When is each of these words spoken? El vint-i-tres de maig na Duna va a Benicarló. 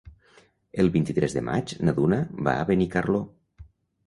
El 0.83 0.87
vint-i-tres 0.95 1.35
de 1.39 1.43
maig 1.49 1.75
na 1.89 1.95
Duna 2.01 2.19
va 2.49 2.55
a 2.55 2.65
Benicarló. 2.73 3.23